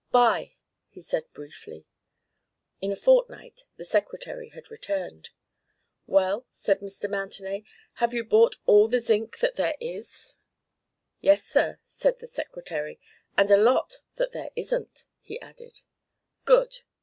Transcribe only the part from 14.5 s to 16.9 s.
isn't," he added. "Good!"